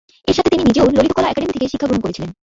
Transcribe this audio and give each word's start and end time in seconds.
এর 0.27 0.35
সাথে 0.37 0.51
তিনি 0.51 0.63
নিজেও 0.65 0.87
ললিত 0.87 1.13
কলা 1.13 1.29
একাডেমী 1.29 1.53
থেকে 1.53 1.71
শিক্ষা 1.71 1.87
গ্রহণ 1.87 2.01
করেছিলেন। 2.03 2.29